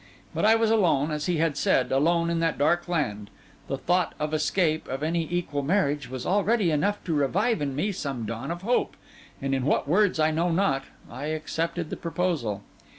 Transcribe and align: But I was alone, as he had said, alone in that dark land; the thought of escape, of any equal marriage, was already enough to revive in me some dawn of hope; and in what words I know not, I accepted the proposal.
But 0.33 0.45
I 0.45 0.55
was 0.55 0.71
alone, 0.71 1.11
as 1.11 1.27
he 1.27 1.37
had 1.37 1.55
said, 1.55 1.91
alone 1.91 2.31
in 2.31 2.39
that 2.39 2.57
dark 2.57 2.87
land; 2.87 3.29
the 3.67 3.77
thought 3.77 4.15
of 4.19 4.33
escape, 4.33 4.87
of 4.87 5.03
any 5.03 5.27
equal 5.31 5.61
marriage, 5.61 6.09
was 6.09 6.25
already 6.25 6.71
enough 6.71 7.03
to 7.03 7.13
revive 7.13 7.61
in 7.61 7.75
me 7.75 7.91
some 7.91 8.25
dawn 8.25 8.49
of 8.49 8.63
hope; 8.63 8.95
and 9.43 9.53
in 9.53 9.63
what 9.63 9.87
words 9.87 10.19
I 10.19 10.31
know 10.31 10.49
not, 10.49 10.85
I 11.07 11.25
accepted 11.25 11.91
the 11.91 11.97
proposal. 11.97 12.63